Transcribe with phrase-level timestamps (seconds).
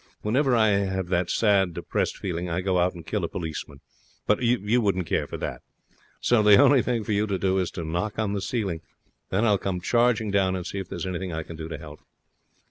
[0.23, 3.81] Whenever I have that sad, depressed feeling, I go out and kill a policeman.
[4.25, 5.61] But you wouldn't care for that.
[6.19, 8.81] So the only thing for you to do is to knock on the ceiling.
[9.29, 11.99] Then I'll come charging down and see if there's anything I can do to help.'